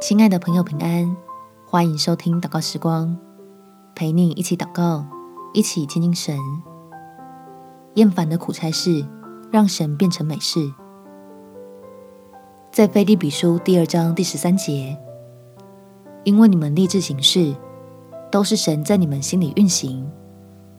[0.00, 1.14] 亲爱的朋友，平安！
[1.66, 3.14] 欢迎收听祷告时光，
[3.94, 5.04] 陪你一起祷告，
[5.52, 6.38] 一起亲近神。
[7.96, 9.04] 厌烦的苦差事，
[9.52, 10.72] 让神变成美事。
[12.72, 14.96] 在腓立比书第二章第十三节，
[16.24, 17.54] 因为你们立志行事，
[18.32, 20.10] 都是神在你们心里运行，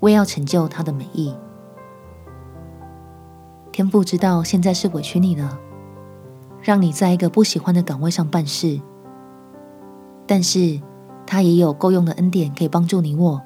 [0.00, 1.32] 为要成就他的美意。
[3.70, 5.56] 天父知道现在是委屈你了，
[6.60, 8.80] 让你在一个不喜欢的岗位上办事，
[10.26, 10.80] 但是
[11.26, 13.42] 他也有够用的恩典可以帮助你我，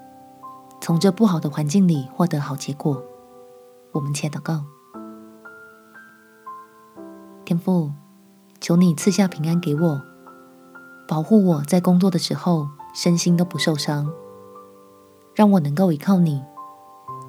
[0.80, 3.02] 从这不好的环境里获得好结果。
[3.92, 4.64] 我们且祷告，
[7.44, 7.92] 天父，
[8.60, 10.02] 求你赐下平安给我，
[11.08, 14.12] 保护我在工作的时候身心都不受伤，
[15.34, 16.42] 让我能够依靠你，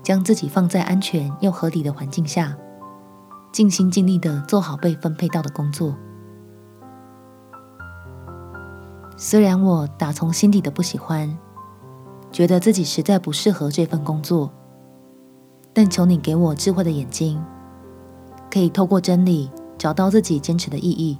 [0.03, 2.55] 将自己放在安全又合理的环境下。
[3.51, 5.95] 尽心尽力的做好被分配到的工作。
[9.21, 11.37] 虽然我打从心底的不喜欢，
[12.31, 14.49] 觉得自己实在不适合这份工作，
[15.73, 17.37] 但求你给我智慧的眼睛，
[18.49, 21.19] 可以透过真理找到自己坚持的意义，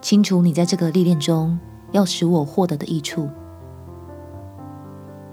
[0.00, 1.56] 清楚你在这个历练中
[1.92, 3.30] 要使我获得的益处。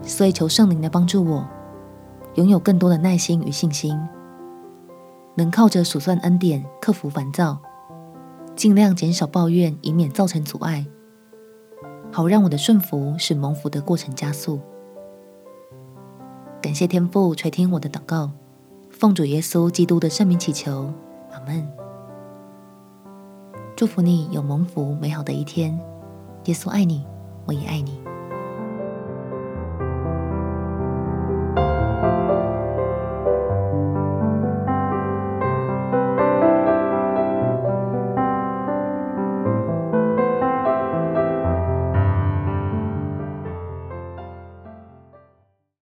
[0.03, 1.44] 所以求圣灵来帮助我，
[2.36, 3.99] 拥有更多的耐心与信心。
[5.33, 7.58] 能靠着数算恩典克服烦躁，
[8.55, 10.86] 尽量减少抱怨，以免造成阻碍，
[12.11, 14.59] 好让我的顺服使蒙福的过程加速。
[16.61, 18.31] 感谢天父垂听我的祷告，
[18.89, 20.91] 奉主耶稣基督的圣名祈求，
[21.31, 21.67] 阿门。
[23.75, 25.80] 祝福你有蒙福美好的一天。
[26.45, 27.05] 耶稣爱你，
[27.45, 27.99] 我也爱你。